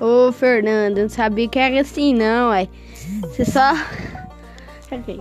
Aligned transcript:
Ô, 0.00 0.32
Fernando, 0.32 0.98
não 0.98 1.08
sabia 1.08 1.48
que 1.48 1.58
era 1.58 1.80
assim, 1.80 2.14
não, 2.14 2.50
ué. 2.50 2.68
Você 3.22 3.44
só. 3.44 3.72
Ok. 4.92 5.20